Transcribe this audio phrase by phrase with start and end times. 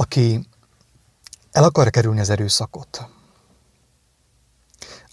[0.00, 0.48] aki
[1.52, 3.08] el akar kerülni az erőszakot,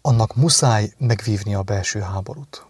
[0.01, 2.65] annak muszáj megvívni a belső háborút.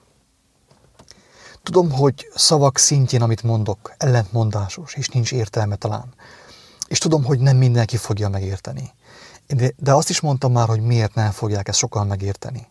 [1.64, 6.14] Tudom, hogy szavak szintjén, amit mondok, ellentmondásos, és nincs értelme talán.
[6.88, 8.94] És tudom, hogy nem mindenki fogja megérteni.
[9.48, 12.68] De, de azt is mondtam már, hogy miért nem fogják ezt sokan megérteni.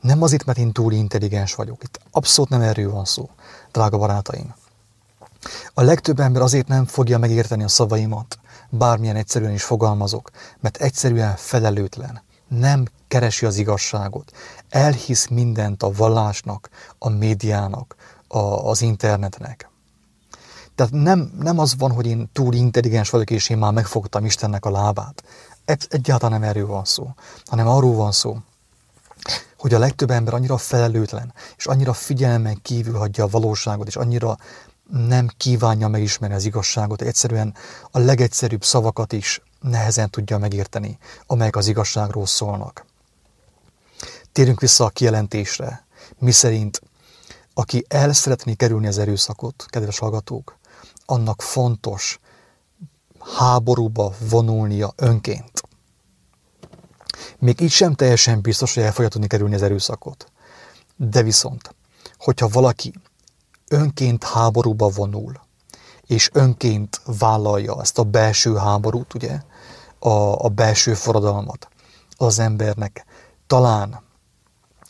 [0.00, 1.82] Nem azért, mert én túl intelligens vagyok.
[1.82, 3.30] Itt abszolút nem erről van szó,
[3.72, 4.54] drága barátaim.
[5.74, 8.39] A legtöbb ember azért nem fogja megérteni a szavaimat,
[8.70, 10.30] bármilyen egyszerűen is fogalmazok,
[10.60, 14.32] mert egyszerűen felelőtlen, nem keresi az igazságot,
[14.68, 16.68] elhisz mindent a vallásnak,
[16.98, 17.96] a médiának,
[18.28, 19.70] a, az internetnek.
[20.74, 24.64] Tehát nem, nem az van, hogy én túl intelligens vagyok, és én már megfogtam Istennek
[24.64, 25.22] a lábát.
[25.88, 28.36] Egyáltalán nem erről van szó, hanem arról van szó,
[29.58, 34.36] hogy a legtöbb ember annyira felelőtlen, és annyira figyelmen kívül hagyja a valóságot, és annyira
[34.90, 37.54] nem kívánja megismerni az igazságot, egyszerűen
[37.90, 42.86] a legegyszerűbb szavakat is nehezen tudja megérteni, amelyek az igazságról szólnak.
[44.32, 45.86] Térjünk vissza a kijelentésre,
[46.18, 46.80] mi szerint
[47.54, 50.58] aki el szeretné kerülni az erőszakot, kedves hallgatók,
[51.06, 52.20] annak fontos
[53.18, 55.62] háborúba vonulnia önként.
[57.38, 60.32] Még így sem teljesen biztos, hogy el fogja tudni kerülni az erőszakot.
[60.96, 61.74] De viszont,
[62.18, 62.92] hogyha valaki
[63.70, 65.40] önként háborúba vonul,
[66.06, 69.40] és önként vállalja ezt a belső háborút, ugye,
[69.98, 71.68] a, a belső forradalmat,
[72.16, 73.04] az embernek
[73.46, 74.02] talán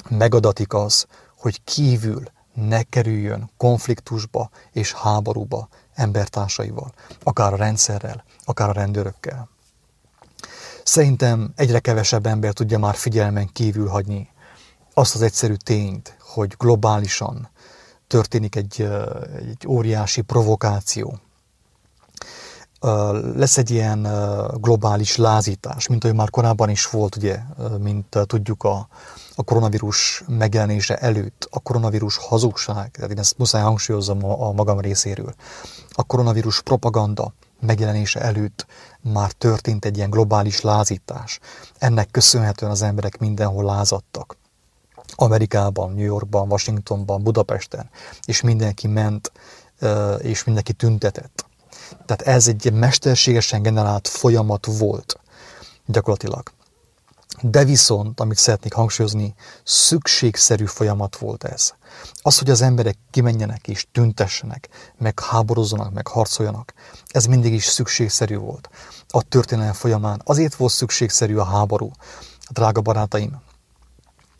[0.08, 1.06] megadatik az,
[1.36, 2.22] hogy kívül
[2.54, 9.48] ne kerüljön konfliktusba és háborúba embertársaival, akár a rendszerrel, akár a rendőrökkel.
[10.84, 14.28] Szerintem egyre kevesebb ember tudja már figyelmen kívül hagyni
[14.94, 17.50] azt az egyszerű tényt, hogy globálisan
[18.10, 18.88] történik egy,
[19.38, 21.18] egy óriási provokáció.
[23.34, 24.08] Lesz egy ilyen
[24.54, 27.38] globális lázítás, mint ahogy már korábban is volt, ugye,
[27.78, 28.88] mint tudjuk a,
[29.34, 34.80] a koronavírus megjelenése előtt, a koronavírus hazugság, tehát én ezt muszáj hangsúlyozom a, a magam
[34.80, 35.34] részéről,
[35.90, 38.66] a koronavírus propaganda megjelenése előtt
[39.00, 41.38] már történt egy ilyen globális lázítás.
[41.78, 44.36] Ennek köszönhetően az emberek mindenhol lázadtak.
[45.20, 47.90] Amerikában, New Yorkban, Washingtonban, Budapesten,
[48.24, 49.32] és mindenki ment,
[50.18, 51.44] és mindenki tüntetett.
[52.06, 55.20] Tehát ez egy mesterségesen generált folyamat volt
[55.86, 56.42] gyakorlatilag.
[57.42, 61.72] De viszont, amit szeretnék hangsúlyozni, szükségszerű folyamat volt ez.
[62.22, 66.72] Az, hogy az emberek kimenjenek és tüntessenek, meg háborozzanak, meg harcoljanak,
[67.06, 68.68] ez mindig is szükségszerű volt.
[69.08, 71.90] A történelem folyamán azért volt szükségszerű a háború,
[72.50, 73.40] drága barátaim,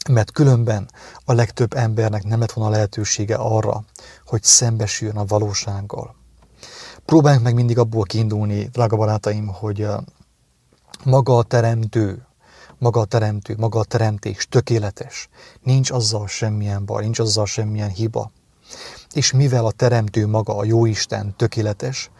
[0.08, 0.90] mert különben
[1.24, 3.84] a legtöbb embernek nem lett volna lehetősége arra,
[4.26, 6.14] hogy szembesüljön a valósággal.
[7.04, 9.86] Próbáljunk meg mindig abból kiindulni, drága barátaim, hogy
[11.04, 12.26] maga a teremtő,
[12.78, 15.28] maga a teremtő, maga a teremtés tökéletes.
[15.62, 18.32] Nincs azzal semmilyen baj, nincs azzal semmilyen hiba.
[19.12, 22.10] És mivel a teremtő maga, a Jóisten tökéletes,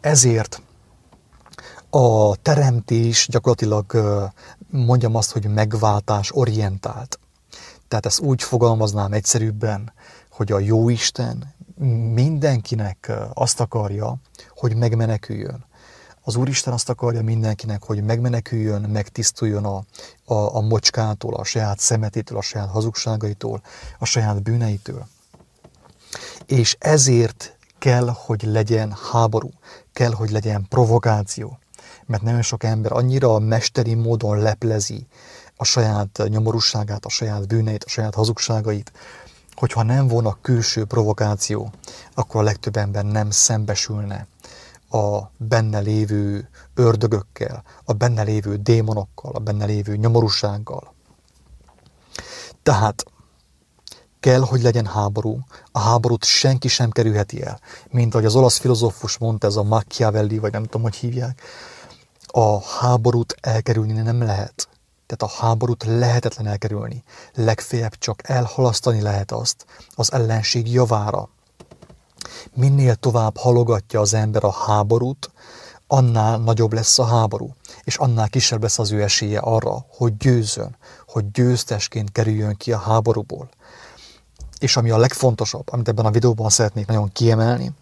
[0.00, 0.62] ezért
[1.90, 3.96] a teremtés gyakorlatilag
[4.70, 7.18] mondjam azt, hogy megváltás orientált.
[7.88, 9.92] Tehát ezt úgy fogalmaznám egyszerűbben,
[10.30, 11.54] hogy a Jóisten
[12.12, 14.16] mindenkinek azt akarja,
[14.56, 15.66] hogy megmeneküljön.
[16.22, 19.84] Az Úristen azt akarja mindenkinek, hogy megmeneküljön, megtisztuljon a,
[20.24, 23.62] a, a mocskától, a saját szemetétől, a saját hazugságaitól,
[23.98, 25.06] a saját bűneitől.
[26.46, 29.50] És ezért kell, hogy legyen háború,
[29.92, 31.58] kell, hogy legyen provokáció.
[32.08, 35.06] Mert nagyon sok ember annyira mesteri módon leplezi
[35.56, 38.92] a saját nyomorúságát, a saját bűneit, a saját hazugságait,
[39.54, 41.72] hogyha nem volna külső provokáció,
[42.14, 44.26] akkor a legtöbb ember nem szembesülne
[44.90, 50.94] a benne lévő ördögökkel, a benne lévő démonokkal, a benne lévő nyomorúsággal.
[52.62, 53.04] Tehát
[54.20, 55.38] kell, hogy legyen háború.
[55.72, 57.60] A háborút senki sem kerülheti el.
[57.90, 61.42] Mint ahogy az olasz filozófus mondta, ez a Machiavelli, vagy nem tudom, hogy hívják,
[62.32, 64.68] a háborút elkerülni nem lehet.
[65.06, 67.04] Tehát a háborút lehetetlen elkerülni.
[67.34, 71.28] Legfeljebb csak elhalasztani lehet azt az ellenség javára.
[72.54, 75.30] Minél tovább halogatja az ember a háborút,
[75.86, 77.54] annál nagyobb lesz a háború,
[77.84, 80.76] és annál kisebb lesz az ő esélye arra, hogy győzön,
[81.06, 83.48] hogy győztesként kerüljön ki a háborúból.
[84.58, 87.72] És ami a legfontosabb, amit ebben a videóban szeretnék nagyon kiemelni,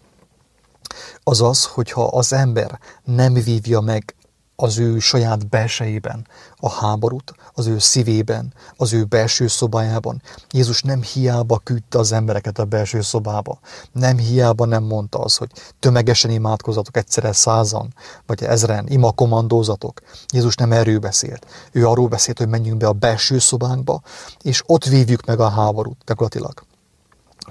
[1.23, 4.15] az az, hogyha az ember nem vívja meg
[4.59, 10.21] az ő saját belsejében a háborút, az ő szívében, az ő belső szobájában.
[10.51, 13.59] Jézus nem hiába küldte az embereket a belső szobába.
[13.91, 17.93] Nem hiába nem mondta az, hogy tömegesen imádkozatok egyszerre százan,
[18.25, 20.01] vagy ezren, ima komandózatok.
[20.33, 21.45] Jézus nem erről beszélt.
[21.71, 24.01] Ő arról beszélt, hogy menjünk be a belső szobánkba,
[24.41, 26.65] és ott vívjuk meg a háborút, gyakorlatilag.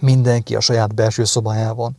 [0.01, 1.97] Mindenki a saját belső szobájában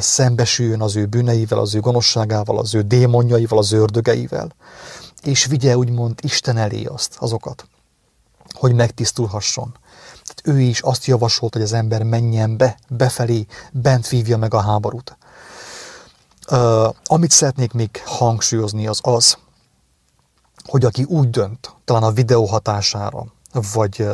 [0.00, 4.54] szembesüljön az ő bűneivel, az ő gonoszságával, az ő démonjaival, az ördögeivel,
[5.22, 7.66] és vigye úgymond Isten elé azt, azokat,
[8.52, 9.76] hogy megtisztulhasson.
[10.22, 14.60] Tehát ő is azt javasolt, hogy az ember menjen be, befelé, bent vívja meg a
[14.60, 15.16] háborút.
[17.04, 19.36] Amit szeretnék még hangsúlyozni, az az,
[20.64, 23.26] hogy aki úgy dönt, talán a videó hatására,
[23.72, 24.06] vagy,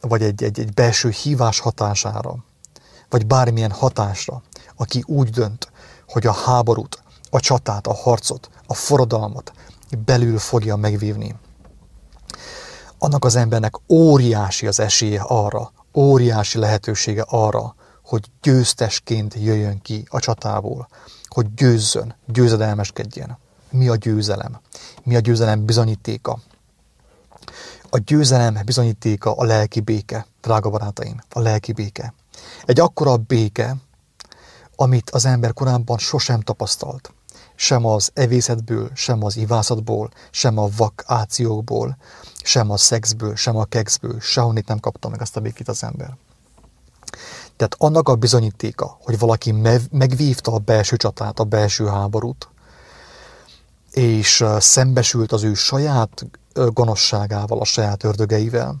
[0.00, 2.36] vagy egy, egy, egy belső hívás hatására,
[3.10, 4.42] vagy bármilyen hatásra,
[4.76, 5.70] aki úgy dönt,
[6.08, 9.52] hogy a háborút, a csatát, a harcot, a forradalmat
[10.04, 11.36] belül fogja megvívni.
[12.98, 17.74] Annak az embernek óriási az esélye arra, óriási lehetősége arra,
[18.04, 20.88] hogy győztesként jöjjön ki a csatából,
[21.26, 23.38] hogy győzzön, győzedelmeskedjen.
[23.70, 24.60] Mi a győzelem?
[25.02, 26.38] Mi a győzelem bizonyítéka?
[27.90, 32.14] A győzelem bizonyítéka a lelki béke, drága barátaim, a lelki béke.
[32.64, 33.76] Egy akkora béke,
[34.76, 37.12] amit az ember korábban sosem tapasztalt.
[37.54, 41.96] Sem az evészetből, sem az ivászatból, sem a vakációkból,
[42.42, 46.16] sem a szexből, sem a kekszből, sehonnit nem kapta meg azt a békét az ember.
[47.56, 49.52] Tehát annak a bizonyítéka, hogy valaki
[49.90, 52.48] megvívta a belső csatát, a belső háborút,
[53.92, 58.76] és szembesült az ő saját gonoszságával, a saját ördögeivel,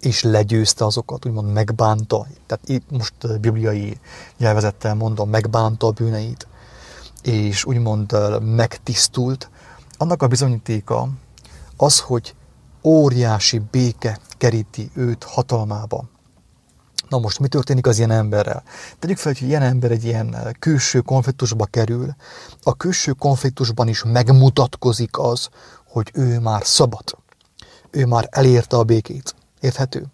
[0.00, 4.00] és legyőzte azokat, úgymond megbánta, tehát itt most bibliai
[4.38, 6.46] nyelvezettel mondom, megbánta a bűneit,
[7.22, 9.50] és úgymond megtisztult,
[9.96, 11.08] annak a bizonyítéka
[11.76, 12.34] az, hogy
[12.82, 16.04] óriási béke keríti őt hatalmába.
[17.08, 18.62] Na most mi történik az ilyen emberrel?
[18.98, 22.14] Tegyük fel, hogy ilyen ember egy ilyen külső konfliktusba kerül,
[22.62, 25.48] a külső konfliktusban is megmutatkozik az,
[25.86, 27.18] hogy ő már szabad.
[27.90, 29.34] Ő már elérte a békét.
[29.60, 30.06] Érthető?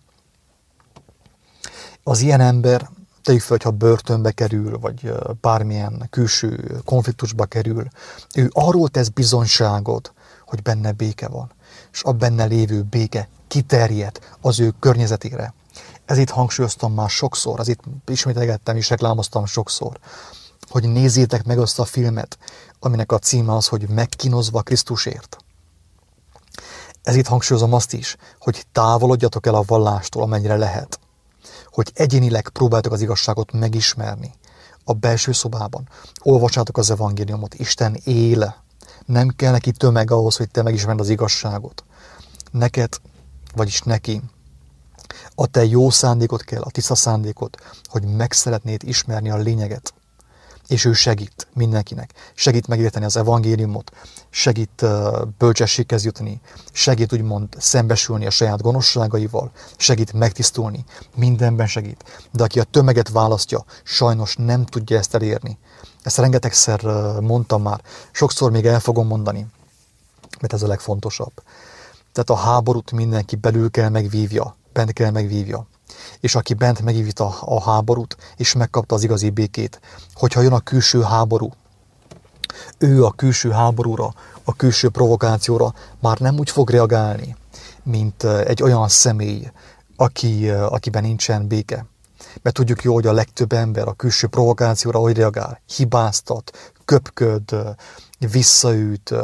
[2.03, 2.91] Az ilyen ember,
[3.23, 7.87] tegyük fel, ha börtönbe kerül, vagy bármilyen külső konfliktusba kerül,
[8.35, 10.13] ő arról tesz bizonyságot,
[10.47, 11.51] hogy benne béke van,
[11.93, 15.55] és a benne lévő béke kiterjed az ő környezetére.
[16.05, 19.99] Ez itt hangsúlyoztam már sokszor, az itt ismételgettem és reklámoztam sokszor,
[20.69, 22.39] hogy nézzétek meg azt a filmet,
[22.81, 25.37] aminek a címe az, hogy megkínozva Krisztusért.
[27.07, 31.01] Ez itt hangsúlyozom azt is, hogy távolodjatok el a vallástól, amennyire lehet.
[31.71, 34.35] Hogy egyénileg próbáltok az igazságot megismerni.
[34.85, 35.89] A belső szobában.
[36.23, 37.55] Olvassátok az evangéliumot.
[37.55, 38.57] Isten él.
[39.05, 41.85] Nem kell neki tömeg ahhoz, hogy te megismerd az igazságot.
[42.51, 43.01] Neked,
[43.55, 44.23] vagyis neki,
[45.35, 49.95] a te jó szándékot kell, a tiszta szándékot, hogy meg szeretnéd ismerni a lényeget
[50.69, 52.13] és ő segít mindenkinek.
[52.35, 53.91] Segít megérteni az evangéliumot,
[54.31, 54.85] segít
[55.39, 56.41] bölcsességhez jutni,
[56.73, 60.85] segít úgymond szembesülni a saját gonoszságaival, segít megtisztulni,
[61.15, 62.05] mindenben segít.
[62.33, 65.59] De aki a tömeget választja, sajnos nem tudja ezt elérni.
[66.03, 66.81] Ezt rengetegszer
[67.21, 67.81] mondtam már,
[68.13, 69.47] sokszor még el fogom mondani,
[70.41, 71.33] mert ez a legfontosabb.
[72.13, 75.67] Tehát a háborút mindenki belül kell megvívja, bent kell megvívja
[76.21, 79.81] és aki bent megívta a háborút, és megkapta az igazi békét.
[80.15, 81.53] Hogyha jön a külső háború,
[82.79, 84.15] ő a külső háborúra,
[84.45, 87.37] a külső provokációra már nem úgy fog reagálni,
[87.83, 89.51] mint egy olyan személy,
[89.97, 91.87] aki, akiben nincsen béke.
[92.43, 95.61] Mert tudjuk jó, hogy a legtöbb ember a külső provokációra hogy reagál.
[95.77, 97.57] Hibáztat, köpköd,
[98.19, 99.15] visszaüt,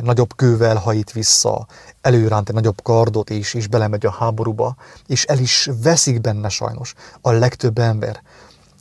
[0.00, 1.66] nagyobb kővel hajít vissza,
[2.00, 4.76] előránt egy nagyobb kardot, és, és belemegy a háborúba,
[5.06, 8.22] és el is veszik benne sajnos a legtöbb ember.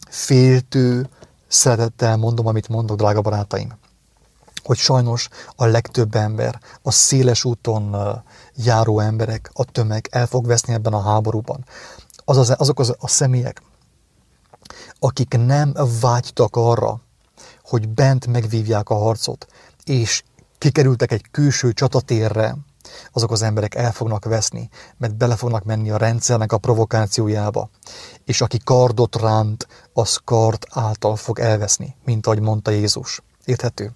[0.10, 1.10] Féltő
[1.48, 3.74] szeretettel mondom, amit mondok, drága barátaim,
[4.64, 7.96] hogy sajnos a legtöbb ember, a széles úton
[8.56, 11.66] járó emberek, a tömeg el fog veszni ebben a háborúban.
[12.26, 13.62] Azaz, azok az, a személyek,
[15.00, 17.02] akik nem vágytak arra,
[17.64, 19.48] hogy bent megvívják a harcot,
[19.84, 20.24] és
[20.62, 22.56] kikerültek egy külső csatatérre,
[23.12, 27.70] azok az emberek el fognak veszni, mert bele fognak menni a rendszernek a provokációjába.
[28.26, 33.22] És aki kardot ránt, az kard által fog elveszni, mint ahogy mondta Jézus.
[33.46, 33.92] Érthető?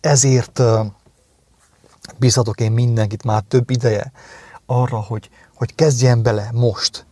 [0.00, 0.62] Ezért
[2.16, 4.12] bízhatok én mindenkit már több ideje
[4.66, 7.06] arra, hogy, hogy kezdjen bele most.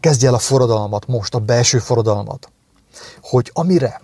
[0.00, 2.52] Kezdje el a forradalmat most, a belső forradalmat.
[3.20, 4.00] Hogy amire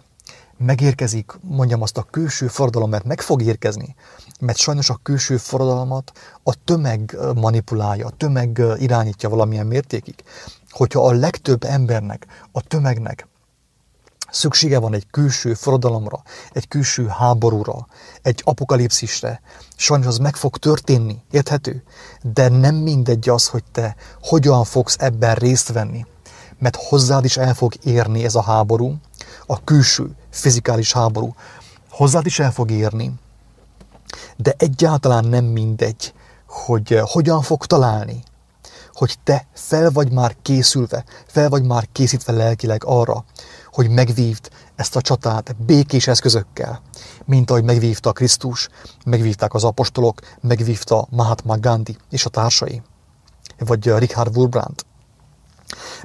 [0.59, 3.95] megérkezik, mondjam azt a külső forradalom, mert meg fog érkezni,
[4.41, 10.15] mert sajnos a külső forradalmat a tömeg manipulálja, a tömeg irányítja valamilyen mértékig.
[10.71, 13.29] Hogyha a legtöbb embernek, a tömegnek
[14.31, 16.23] szüksége van egy külső forradalomra,
[16.53, 17.87] egy külső háborúra,
[18.23, 19.41] egy apokalipszisre,
[19.77, 21.83] sajnos az meg fog történni, érthető?
[22.23, 26.07] De nem mindegy az, hogy te hogyan fogsz ebben részt venni,
[26.59, 28.95] mert hozzád is el fog érni ez a háború,
[29.47, 31.35] a külső fizikális háború,
[31.91, 33.13] hozzád is el fog érni,
[34.37, 36.15] de egyáltalán nem mindegy,
[36.47, 38.23] hogy eh, hogyan fog találni,
[38.93, 43.25] hogy te fel vagy már készülve, fel vagy már készítve lelkileg arra,
[43.73, 46.81] hogy megvívd ezt a csatát békés eszközökkel,
[47.25, 48.69] mint ahogy megvívta Krisztus,
[49.05, 52.83] megvívták az apostolok, megvívta Mahatma Gandhi és a társai,
[53.59, 54.85] vagy eh, Richard Wurbrand.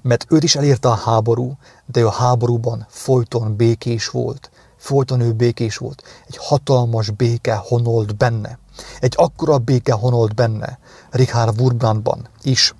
[0.01, 4.51] Mert őt is elérte a háború, de ő a háborúban folyton békés volt.
[4.77, 6.03] Folyton ő békés volt.
[6.27, 8.59] Egy hatalmas béke honolt benne.
[8.99, 12.75] Egy akkora béke honolt benne, Richard Wurbrandban is,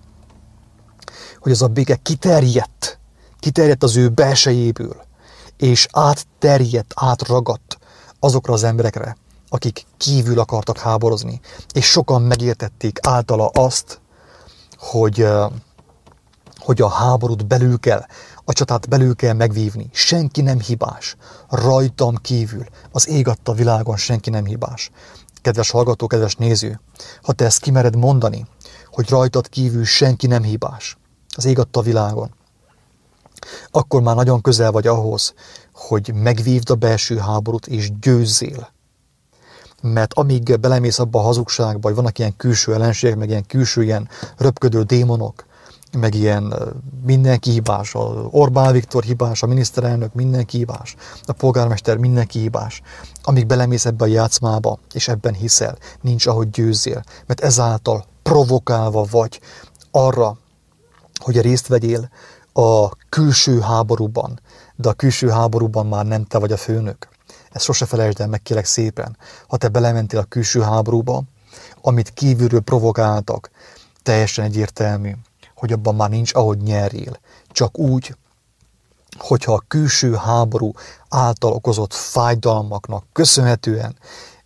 [1.40, 3.00] hogy az a béke kiterjedt,
[3.40, 4.96] kiterjedt az ő belsejéből,
[5.58, 7.78] és átterjedt, átragadt
[8.20, 9.18] azokra az emberekre,
[9.50, 11.40] akik kívül akartak háborozni,
[11.74, 14.02] és sokan megértették általa azt,
[14.78, 15.28] hogy
[16.62, 18.06] hogy a háborút belül kell,
[18.46, 19.89] a csatát belül kell megvívni.
[19.94, 21.15] Senki nem hibás.
[21.50, 24.91] Rajtam kívül, az ég adta világon senki nem hibás.
[25.41, 26.80] Kedves hallgató, kedves néző,
[27.22, 28.46] ha te ezt kimered mondani,
[28.86, 30.98] hogy rajtad kívül senki nem hibás,
[31.36, 32.34] az ég adta világon,
[33.72, 35.34] akkor már nagyon közel vagy ahhoz,
[35.74, 38.72] hogy megvívd a belső háborút és győzzél.
[39.82, 44.10] Mert amíg belemész abba a hazugságba, hogy vannak ilyen külső ellenségek, meg ilyen külső ilyen
[44.38, 45.46] röpködő démonok,
[45.98, 46.53] meg ilyen
[47.05, 48.00] mindenki hibás, a
[48.31, 50.95] Orbán Viktor hibás, a miniszterelnök mindenki hibás,
[51.25, 52.81] a polgármester mindenki hibás.
[53.24, 59.39] Amíg belemész ebbe a játszmába, és ebben hiszel, nincs ahogy győzzél, mert ezáltal provokálva vagy
[59.91, 60.38] arra,
[61.15, 62.10] hogy részt vegyél
[62.53, 64.39] a külső háborúban,
[64.75, 67.07] de a külső háborúban már nem te vagy a főnök.
[67.51, 69.17] Ezt sose felejtsd el meg, kérek szépen.
[69.48, 71.24] Ha te belementél a külső háborúba,
[71.81, 73.50] amit kívülről provokáltak,
[74.03, 75.12] teljesen egyértelmű,
[75.62, 77.20] hogy abban már nincs ahogy nyerjél.
[77.50, 78.15] Csak úgy,
[79.18, 80.72] hogyha a külső háború
[81.10, 83.96] által okozott fájdalmaknak köszönhetően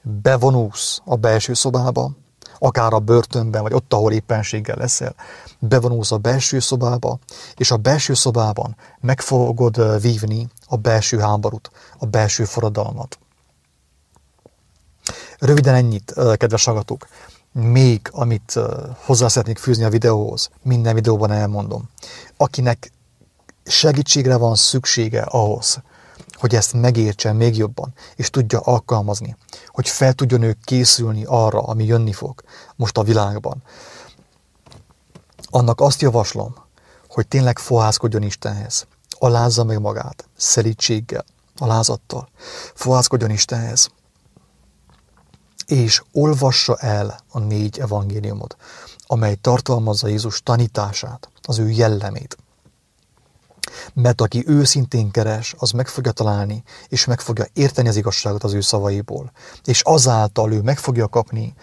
[0.02, 2.12] bevonulsz a belső szobába,
[2.60, 5.16] akár a börtönben, vagy ott, ahol éppenséggel leszel,
[5.60, 7.20] bevonulsz a belső szobába,
[7.56, 13.20] és a belső szobában meg fogod vívni a belső háborút, a belső forradalmat.
[15.40, 17.08] Röviden ennyit, kedves hallgatók
[17.62, 18.60] még, amit
[19.06, 21.90] hozzá szeretnék fűzni a videóhoz, minden videóban elmondom.
[22.38, 22.92] Akinek
[23.66, 25.82] segítségre van szüksége ahhoz,
[26.34, 29.36] hogy ezt megértse még jobban, és tudja alkalmazni,
[29.68, 32.44] hogy fel tudjon ő készülni arra, ami jönni fog
[32.76, 33.64] most a világban.
[35.50, 36.56] Annak azt javaslom,
[37.10, 41.26] hogy tényleg fohászkodjon Istenhez, alázza meg magát, szelítséggel,
[41.58, 42.30] alázattal,
[42.74, 43.90] fohászkodjon Istenhez,
[45.66, 48.56] és olvassa el a négy evangéliumot,
[49.08, 52.38] amely tartalmazza Jézus tanítását, az ő jellemét.
[53.94, 58.54] Mert aki őszintén keres, az meg fogja találni, és meg fogja érteni az igazságot az
[58.54, 59.32] ő szavaiból.
[59.64, 61.54] És azáltal ő meg fogja kapni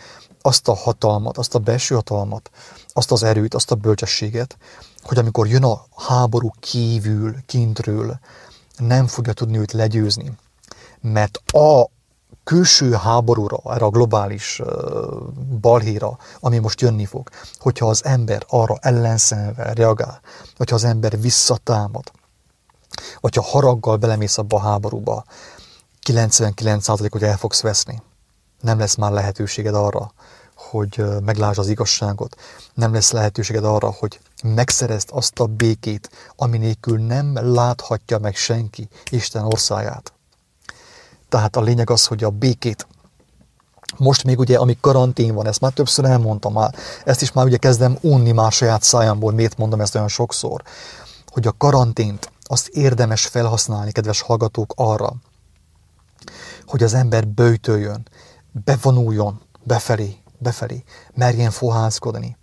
[0.43, 2.51] azt a hatalmat, azt a belső hatalmat,
[2.93, 4.57] azt az erőt, azt a bölcsességet,
[5.03, 8.19] hogy amikor jön a háború kívül, kintről,
[8.77, 10.33] nem fogja tudni őt legyőzni.
[11.01, 11.87] Mert a
[12.45, 14.63] külső háborúra, erre a globális
[15.61, 20.21] balhéra, ami most jönni fog, hogyha az ember arra ellenszenve reagál,
[20.57, 22.13] hogyha az ember visszatámad,
[23.21, 25.25] vagy ha haraggal belemész abba a háborúba,
[26.07, 28.03] 99%-ot el fogsz veszni.
[28.61, 30.13] Nem lesz már lehetőséged arra,
[30.55, 32.37] hogy meglásd az igazságot.
[32.75, 38.89] Nem lesz lehetőséged arra, hogy megszerezd azt a békét, ami nélkül nem láthatja meg senki
[39.11, 40.13] Isten országát.
[41.33, 42.87] Tehát a lényeg az, hogy a békét.
[43.97, 46.75] Most még ugye, ami karantén van, ezt már többször elmondtam már,
[47.05, 50.63] ezt is már ugye kezdem unni már saját szájamból, miért mondom ezt olyan sokszor,
[51.27, 55.13] hogy a karantént azt érdemes felhasználni, kedves hallgatók, arra,
[56.67, 58.09] hogy az ember bőjtöljön,
[58.65, 60.85] bevonuljon befelé, befelé,
[61.15, 62.37] merjen fohászkodni,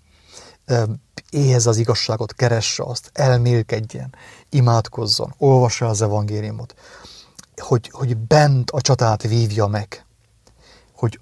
[1.30, 4.16] éhez az igazságot, keresse azt, elmélkedjen,
[4.50, 6.76] imádkozzon, olvassa az evangéliumot,
[7.60, 10.06] hogy, hogy bent a csatát vívja meg,
[10.96, 11.20] hogy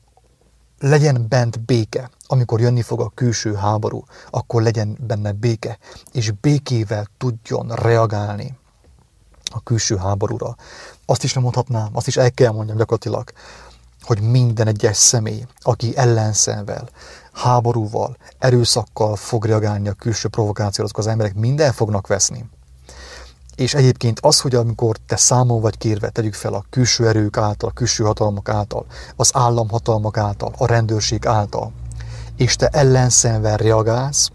[0.80, 5.78] legyen bent béke, amikor jönni fog a külső háború, akkor legyen benne béke,
[6.12, 8.58] és békével tudjon reagálni
[9.52, 10.56] a külső háborúra.
[11.06, 13.32] Azt is nem mondhatnám, azt is el kell mondjam gyakorlatilag,
[14.02, 16.90] hogy minden egyes személy, aki ellenszenvel,
[17.34, 22.50] háborúval, erőszakkal fog reagálni a külső provokációra, azok az emberek minden fognak veszni.
[23.58, 27.70] És egyébként az, hogy amikor te számon vagy kérve, tegyük fel a külső erők által,
[27.70, 28.86] a külső hatalmak által,
[29.16, 31.72] az államhatalmak által, a rendőrség által,
[32.36, 34.30] és te ellenszenvel reagálsz,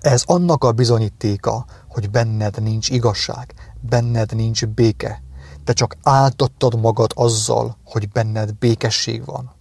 [0.00, 5.22] ez annak a bizonyítéka, hogy benned nincs igazság, benned nincs béke.
[5.64, 9.54] Te csak áltottad magad azzal, hogy benned békesség van.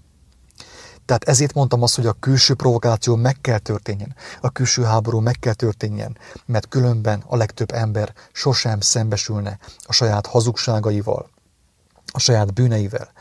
[1.06, 5.40] Tehát ezért mondtam azt, hogy a külső provokáció meg kell történjen, a külső háború meg
[5.40, 11.30] kell történjen, mert különben a legtöbb ember sosem szembesülne a saját hazugságaival,
[12.14, 13.12] a saját bűneivel.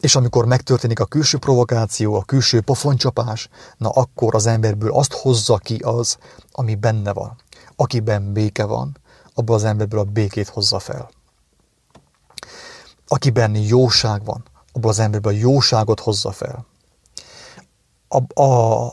[0.00, 5.56] És amikor megtörténik a külső provokáció, a külső pofoncsapás, na akkor az emberből azt hozza
[5.56, 6.18] ki az,
[6.52, 7.36] ami benne van.
[7.76, 8.96] Akiben béke van,
[9.34, 11.10] abból az emberből a békét hozza fel.
[13.06, 16.66] Akiben jóság van, abból az emberből a jóságot hozza fel
[18.08, 18.92] a, a,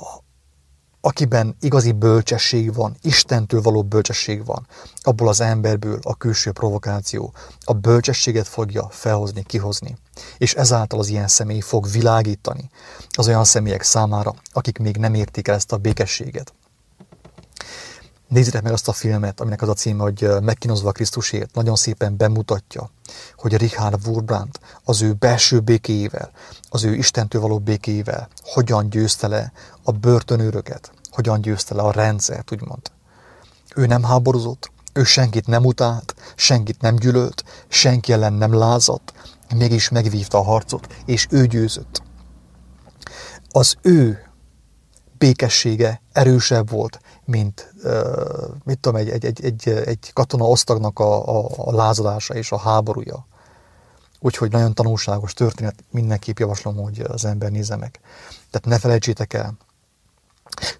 [1.01, 4.67] akiben igazi bölcsesség van, Istentől való bölcsesség van,
[5.01, 9.97] abból az emberből a külső provokáció a bölcsességet fogja felhozni, kihozni.
[10.37, 12.69] És ezáltal az ilyen személy fog világítani
[13.09, 16.53] az olyan személyek számára, akik még nem értik el ezt a békességet.
[18.27, 21.53] Nézzétek meg azt a filmet, aminek az a címe, hogy Megkínozva Krisztusért.
[21.53, 22.91] Nagyon szépen bemutatja,
[23.35, 26.31] hogy Richard Wurbrand az ő belső békéjével,
[26.69, 29.51] az ő Istentől való békéjével hogyan győzte le
[29.83, 32.91] a börtönőröket, hogyan győzte le a rendszert, úgymond.
[33.75, 39.13] Ő nem háborúzott, ő senkit nem utált, senkit nem gyűlölt, senki ellen nem lázadt,
[39.55, 42.01] mégis megvívta a harcot, és ő győzött.
[43.49, 44.19] Az ő
[45.17, 47.73] békessége erősebb volt, mint
[48.63, 52.57] mit tudom, egy, egy, egy, egy, egy katona osztagnak a, a, a lázadása és a
[52.57, 53.25] háborúja.
[54.19, 57.99] Úgyhogy nagyon tanulságos történet, mindenképp javaslom, hogy az ember nézze meg.
[58.51, 59.57] Tehát ne felejtsétek el,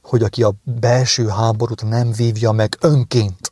[0.02, 3.52] hogy aki a belső háborút nem vívja meg önként,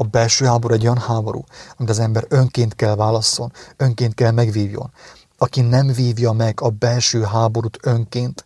[0.00, 1.44] a belső háború egy olyan háború,
[1.76, 4.90] amit az ember önként kell válasszon, önként kell megvívjon.
[5.38, 8.44] Aki nem vívja meg a belső háborút önként,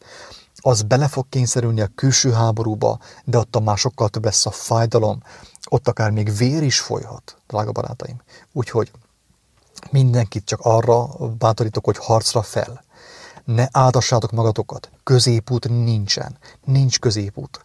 [0.66, 5.22] az bele fog kényszerülni a külső háborúba, de ott már sokkal több lesz a fájdalom,
[5.68, 8.22] ott akár még vér is folyhat, drága barátaim.
[8.52, 8.90] Úgyhogy
[9.90, 11.06] mindenkit csak arra
[11.38, 12.84] bátorítok, hogy harcra fel.
[13.44, 14.90] Ne áldassátok magatokat.
[15.02, 16.38] Középút nincsen.
[16.64, 17.64] Nincs középút.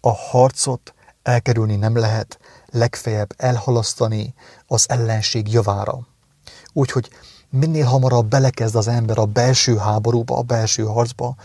[0.00, 2.38] A harcot elkerülni nem lehet,
[2.70, 4.34] legfeljebb elhalasztani
[4.66, 5.98] az ellenség javára.
[6.72, 7.10] Úgyhogy
[7.50, 11.36] minél hamarabb belekezd az ember a belső háborúba, a belső harcba,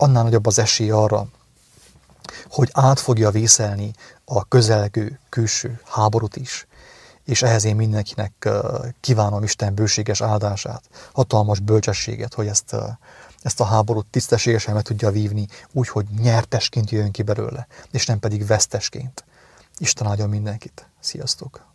[0.00, 1.26] annál nagyobb az esély arra,
[2.50, 3.92] hogy át fogja vészelni
[4.24, 6.66] a közelgő külső háborút is.
[7.24, 8.48] És ehhez én mindenkinek
[9.00, 10.82] kívánom Isten bőséges áldását,
[11.12, 12.76] hatalmas bölcsességet, hogy ezt,
[13.42, 18.18] ezt a háborút tisztességesen meg tudja vívni, úgy, hogy nyertesként jön ki belőle, és nem
[18.18, 19.24] pedig vesztesként.
[19.78, 20.88] Isten áldjon mindenkit.
[21.00, 21.69] Sziasztok!